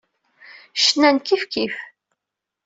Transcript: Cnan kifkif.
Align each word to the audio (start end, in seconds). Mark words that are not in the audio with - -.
Cnan 0.83 1.17
kifkif. 1.27 1.75